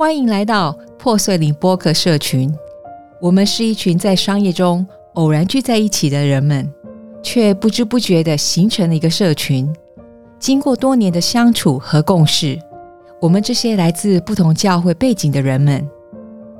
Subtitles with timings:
[0.00, 2.50] 欢迎来到破碎林播客社群。
[3.20, 6.66] 我们是一群在商业中偶然聚在一起的人们，
[7.22, 9.70] 却不知不觉的形成了一个社群。
[10.38, 12.58] 经过多年的相处和共事，
[13.20, 15.86] 我们这些来自不同教会背景的人们，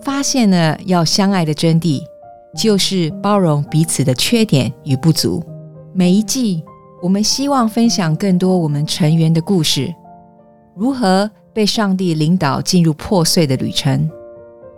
[0.00, 2.00] 发现了要相爱的真谛，
[2.56, 5.44] 就是包容彼此的缺点与不足。
[5.92, 6.64] 每一季，
[7.02, 9.94] 我们希望分享更多我们成员的故事，
[10.74, 11.30] 如何。
[11.56, 14.10] 被上帝领导进入破碎的旅程，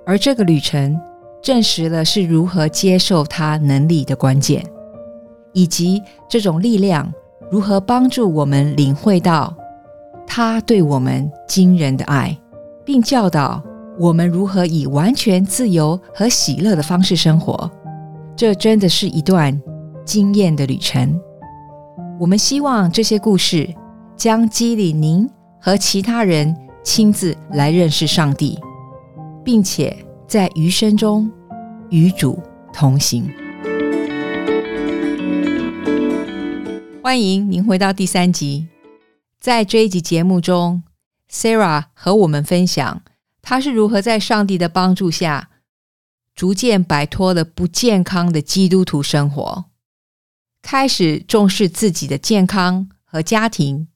[0.06, 0.96] 而这个旅程
[1.42, 4.64] 证实了是如何接受他能力的关键，
[5.52, 7.12] 以及这种力量
[7.50, 9.52] 如何帮助我们领会到
[10.24, 12.38] 他对我们惊人的爱，
[12.84, 13.60] 并教导
[13.98, 17.68] 我们如何以完全自由和喜乐的方式生活。
[18.36, 19.60] 这真的是一段
[20.04, 21.20] 惊艳的旅程。
[22.20, 23.68] 我们希望这些故事
[24.16, 25.28] 将激励您
[25.60, 26.56] 和其他人。
[26.90, 28.58] 亲自来认识上帝，
[29.44, 29.94] 并且
[30.26, 31.30] 在余生中
[31.90, 33.30] 与主同行。
[37.02, 38.68] 欢迎您回到第三集。
[39.38, 40.82] 在这一集节目中
[41.30, 43.02] ，Sarah 和我们分享
[43.42, 45.50] 她是如何在上帝的帮助下，
[46.34, 49.66] 逐渐摆脱了不健康的基督徒生活，
[50.62, 53.88] 开始重视自己的健康和家庭，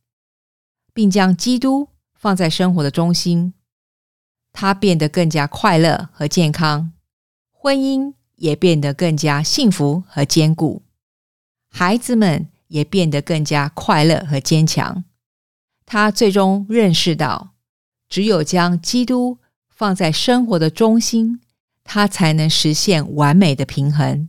[0.92, 1.88] 并将基督。
[2.22, 3.52] 放在生活的中心，
[4.52, 6.92] 他变得更加快乐和健康，
[7.50, 10.82] 婚姻也变得更加幸福和坚固，
[11.68, 15.02] 孩子们也变得更加快乐和坚强。
[15.84, 17.54] 他最终认识到，
[18.08, 21.40] 只有将基督放在生活的中心，
[21.82, 24.28] 他才能实现完美的平衡，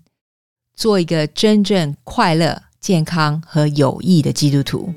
[0.74, 4.92] 做一个真正快乐、健康和有益的基督徒。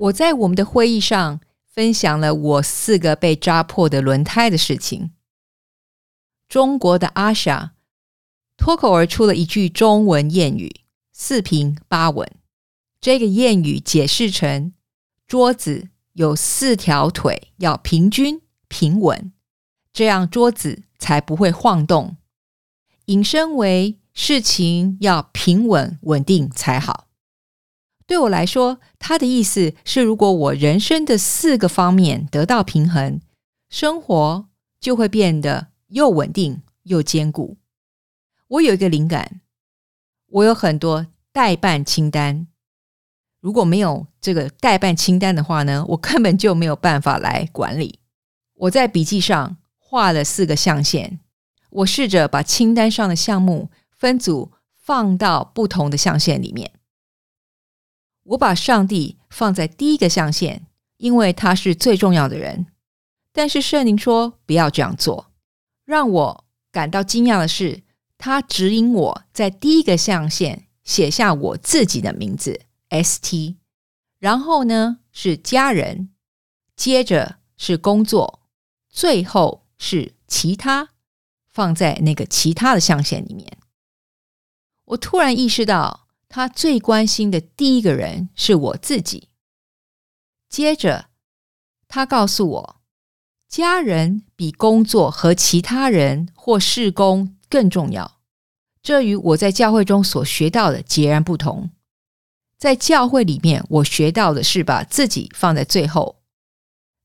[0.00, 5.10] 我在我们的会议上分享了我四个被扎破的轮胎的事情。
[6.48, 7.72] 中国的阿霞
[8.56, 10.80] 脱口而出了一句中文谚语，
[11.12, 12.30] 四平八稳。
[13.00, 14.72] 这个谚语解释成：
[15.26, 19.32] 桌子有四条腿，要平均平稳，
[19.92, 22.16] 这样桌子才不会晃动。
[23.06, 27.09] 引申为事情要平稳稳定才好。
[28.10, 33.20] 对我来说，他的意思是，如果我人生的四个方面得到平衡，
[33.68, 34.48] 生活
[34.80, 37.56] 就会变得又稳定又坚固。
[38.48, 39.40] 我有一个灵感，
[40.26, 42.48] 我有很多代办清单。
[43.38, 48.00] 如果没有这个代办清单的话呢，我根本就没有办法来管理。
[48.54, 51.20] 我在笔记上画了四个象限，
[51.70, 56.72] 我试着把清单上的项目分组放到不同的象限里面。
[58.22, 60.60] 我把上帝放在第一个象限，
[60.98, 62.66] 因为他是最重要的人。
[63.32, 65.32] 但是圣灵说不要这样做。
[65.84, 67.82] 让我感到惊讶的是，
[68.18, 72.60] 他指引我在第一个象限写下我自己的名字
[72.90, 73.56] “St”，
[74.18, 76.10] 然后呢是家人，
[76.76, 78.42] 接着是工作，
[78.88, 80.90] 最后是其他，
[81.48, 83.58] 放在那个其他的象限里面。
[84.84, 85.99] 我突然意识到。
[86.32, 89.30] 他最关心的第一个人是我自己。
[90.48, 91.06] 接着，
[91.88, 92.80] 他告诉我，
[93.48, 98.20] 家人比工作和其他人或事工更重要。
[98.80, 101.70] 这与我在教会中所学到的截然不同。
[102.56, 106.22] 在教会里面，我学到的是把自己放在最后，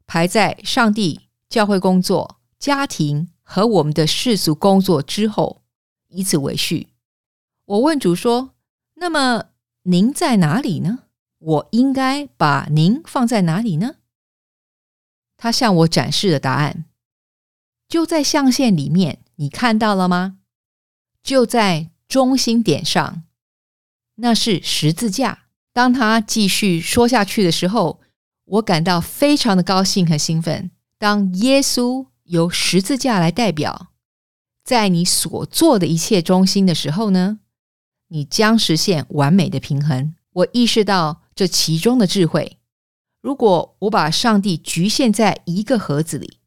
[0.05, 5.63] 排在上帝、教会工作、家庭和我们的世俗工作之后，
[6.09, 6.89] 以此为序。
[7.65, 8.54] 我问主说。
[8.95, 9.45] 那么
[9.83, 10.99] 您在哪里呢？
[11.37, 13.95] 我应该把您放在哪里呢？
[15.37, 16.85] 他向我展示的答案
[17.87, 20.39] 就在象限里面，你看到了吗？
[21.21, 23.23] 就在中心点上，
[24.15, 25.43] 那是十字架。
[25.73, 27.99] 当他继续说下去的时候，
[28.45, 30.71] 我感到非常的高兴和兴奋。
[30.97, 33.89] 当耶稣由十字架来代表，
[34.63, 37.41] 在你所做的一切中心的时候呢？
[38.15, 40.15] 你将实现完美的平衡。
[40.31, 42.59] 我意识到这其中的智慧。
[43.21, 46.39] 如果我把上帝局限在一个盒子里，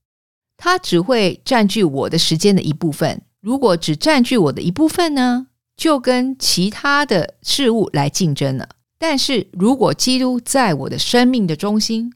[0.56, 3.20] 它只会占据我的时间的一部分。
[3.40, 8.70] 如果只占据我的一部分呢，就跟其他的事物来竞争了。
[8.98, 12.14] 但是如果基督在我的生命的中心，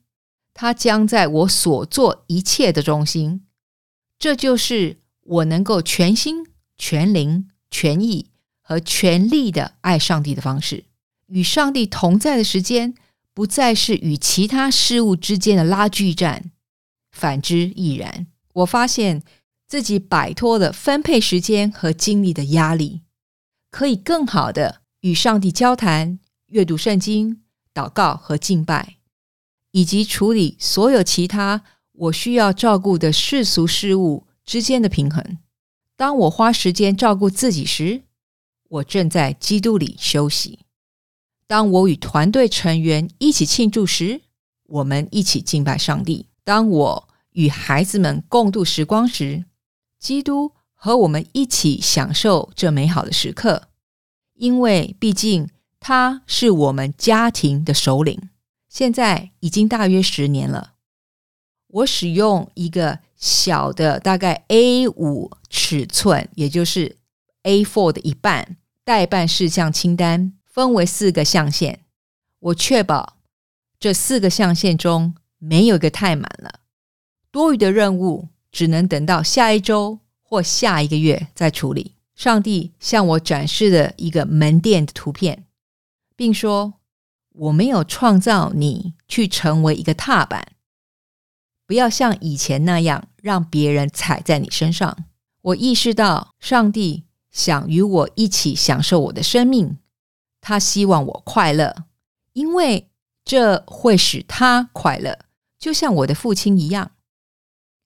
[0.55, 3.45] 他将在我所做一切的中心。
[4.19, 6.47] 这就是我能够全心
[6.79, 8.32] 全灵全意。
[8.63, 10.85] 和全力的爱上帝的方式，
[11.27, 12.95] 与上帝同在的时间
[13.35, 16.51] 不再是与其他事物之间的拉锯战，
[17.11, 18.27] 反之亦然。
[18.55, 19.23] 我发现
[19.67, 23.03] 自己摆脱了分配时间和精力的压力，
[23.71, 26.19] 可以更好的与上帝交谈、
[26.49, 27.43] 阅读圣经、
[27.75, 28.97] 祷告和敬拜，
[29.71, 35.39] 以及处理所有其他我需要照顾的世俗事物之间的平衡。
[35.97, 38.03] 当我花时间照顾自己时，
[38.73, 40.61] 我正在基督里休息。
[41.47, 44.23] 当我与团队成员一起庆祝时，
[44.65, 49.45] 我们一起敬拜上帝；当我与孩子们共度时光时，
[49.99, 53.69] 基督和我们一起享受这美好的时刻。
[54.35, 58.31] 因为毕竟他是我们家庭的首领。
[58.71, 60.73] 现在已经大约十年了。
[61.67, 66.97] 我使用一个小的，大概 A 五尺寸，也就是
[67.43, 70.35] A four 的一半代办事项清单。
[70.45, 71.81] 分为四个象限，
[72.39, 73.17] 我确保
[73.81, 76.61] 这四个象限中没有一个太满了。
[77.31, 81.95] 多余的任务只能等到下一周或下一个月再处理。
[82.15, 85.47] 上帝向我展示了一个门店的图片，
[86.15, 86.75] 并说
[87.33, 90.49] ：“我没有创造你去成为一个踏板，
[91.67, 95.07] 不要像以前那样让别人踩在你身上。”
[95.41, 99.79] 我意识到，上帝想与我一起享受我的生命。
[100.41, 101.75] 他希望我快乐，
[102.33, 102.89] 因为
[103.25, 105.19] 这会使他快乐，
[105.59, 106.93] 就像我的父亲一样。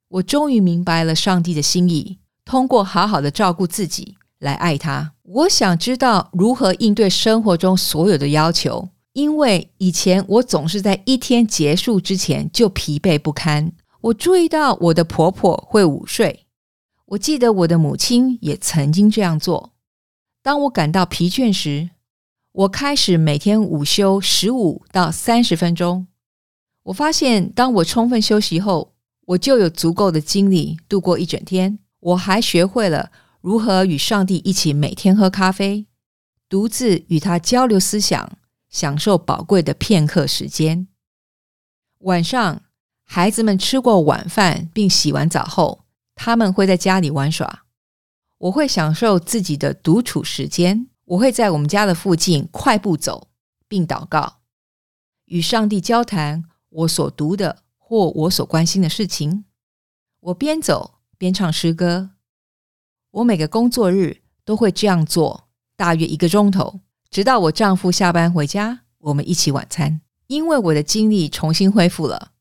[0.08, 5.12] 我终于明白了上帝的心意，通过好好的照顾自己来爱他。
[5.22, 13.72] 我想知道如何应对生活中所有的要求，因为以前我总是在一天结束之前就疲惫不堪。
[14.00, 16.45] 我注意到我的婆婆会午睡，
[17.06, 19.72] 我记得我的母亲也曾经这样做。
[20.42, 21.90] 当我感到疲倦时，
[22.50, 26.08] 我开始每天午休十五到三十分钟。
[26.84, 28.94] 我发现，当我充分休息后，
[29.26, 31.78] 我就有足够的精力度过一整天。
[32.00, 35.86] 我还学会了如何与上帝一起每天喝咖啡，
[36.48, 38.38] 独自与他交流思想，
[38.68, 40.88] 享受宝贵的片刻时间。
[42.00, 42.62] 晚上，
[43.04, 45.85] 孩子们吃过晚饭并洗完澡后，
[46.16, 47.62] 他们会在家里玩耍。
[48.38, 50.88] 我会享受自己的独处时间。
[51.04, 53.28] 我会在我们家的附近快步走，
[53.68, 54.38] 并祷告，
[55.26, 59.44] 与上帝交谈我所读的或我所关心的事情。
[60.18, 62.10] 我边走边唱诗歌。
[63.12, 70.00] 我每个工作日都会这样做，大约一个钟头，直到我丈夫下班回家，我们一起晚餐。
[70.26, 72.32] 因为我的精力重新恢复了，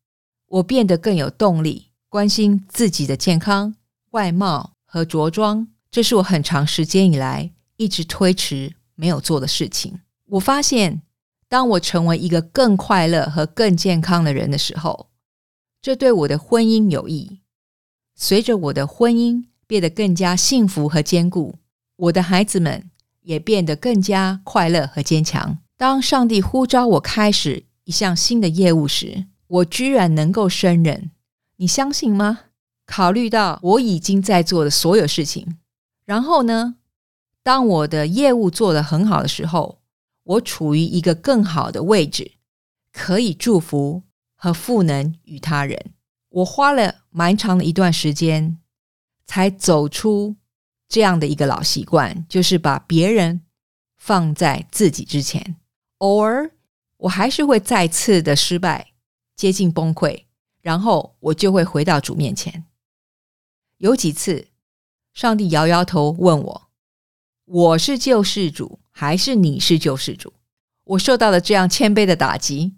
[0.47, 3.75] 我变得更有动力，关心自己的健康、
[4.11, 5.67] 外貌和着装。
[5.91, 7.51] 这是我很长时间以来。
[7.75, 9.99] 一直推迟没有做的事情。
[10.27, 11.01] 我发现，
[11.49, 15.09] 当我成为一个更快乐和更健康的人的时候，
[15.81, 17.41] 这对我的婚姻有益。
[18.15, 21.55] 随着我的婚姻变得更加幸福和坚固，
[21.97, 22.89] 我的孩子们
[23.23, 25.57] 也变得更加快乐和坚强。
[25.75, 31.11] 当上帝呼召我开始一项新的业务时，我居然能够胜任。
[31.57, 32.39] 你相信吗？
[32.85, 35.57] 考虑到我已经在做的所有事情，
[36.05, 36.75] 然后呢？
[37.41, 39.79] 当我的业务做得很好的时候，
[40.23, 42.31] 我处于一个更好的位置，
[42.91, 44.03] 可以祝福
[44.35, 45.93] 和赋能于他人。
[46.29, 48.57] 我花了蛮长的一段时间，
[49.25, 50.35] 才走出
[50.89, 53.41] 这样的一个老习惯，就是把别人
[53.95, 55.55] 放在自己之前。
[55.99, 56.51] 偶尔，
[56.97, 58.93] 我还是会再次的失败，
[59.35, 60.24] 接近崩溃，
[60.65, 62.65] 然后我就会回到主面前。
[63.77, 64.47] 有几次，
[65.13, 66.69] 上帝摇摇头问我。
[67.45, 70.33] 我是救世主，还是你是救世主？
[70.85, 72.73] 我受到了这样谦卑的打击，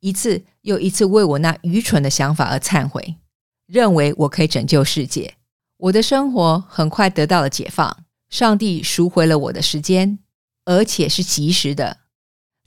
[0.00, 3.16] 一次又一次为我那愚蠢的想法而忏悔，
[3.64, 5.36] 认为我可以拯救世界。
[5.78, 10.18] 我的生活很快得到了解放，上帝赎回了我的时间，
[10.66, 12.00] 而且是及时的。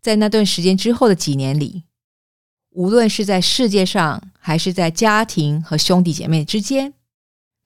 [0.01, 1.83] 在那段时间之后的几年里，
[2.77, 6.93] 无论是在世界上，还是在家庭和兄弟姐妹之间，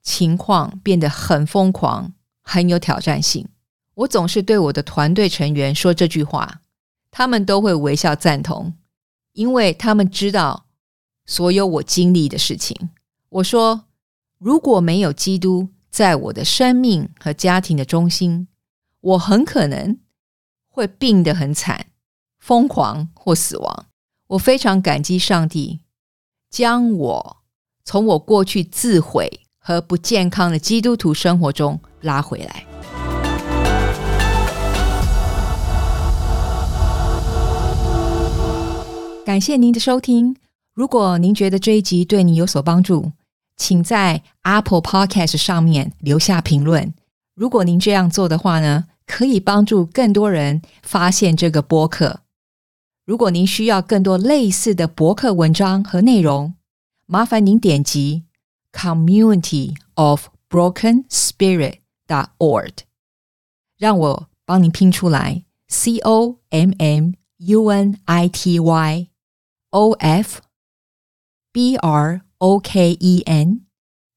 [0.02, 3.46] 情况变得很疯狂，很有挑战性。
[3.92, 6.62] 我总是对我的团队成员说这句话，
[7.10, 8.72] 他们都会微笑赞同，
[9.34, 10.64] 因为他们知道
[11.26, 12.88] 所有我经历的事情。
[13.28, 13.84] 我说，
[14.38, 18.48] 如果没有基督在我的生命和家庭的中心，
[19.02, 19.98] 我很可能
[20.70, 21.88] 会病得很惨、
[22.38, 23.86] 疯狂或死亡。
[24.32, 25.80] 我非常感激上帝
[26.48, 27.36] 将我
[27.84, 32.64] 从我过去自毁和不健康的基督徒生活中拉回来。
[39.24, 40.34] 感谢您的收听。
[40.72, 43.12] 如果您觉得这一集对你有所帮助，
[43.58, 46.94] 请在 Apple Podcast 上面留下评论。
[47.34, 52.21] 如果您这样做的话呢，可以帮助更多人发现这个播客。
[53.04, 56.54] 如果您需要更多类似的博客文章和内容，
[57.06, 58.22] 麻烦您点击
[58.72, 62.72] Community of Broken Spirit dot org，
[63.76, 69.08] 让我帮您拼出来：C O M M U N I T Y
[69.70, 70.40] O F
[71.50, 73.62] B R O K E N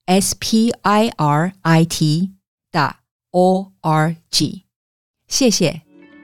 [0.05, 2.33] S P I R I T
[2.71, 2.97] 的
[3.31, 4.65] O R G。
[5.27, 5.81] 谢谢，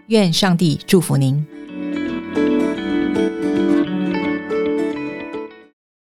[0.08, 1.61] 愿上帝祝福您。